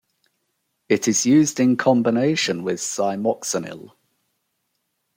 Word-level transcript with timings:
It 0.89 1.07
is 1.07 1.27
used 1.27 1.59
in 1.59 1.77
combination 1.77 2.63
with 2.63 2.79
cymoxanil. 2.79 3.91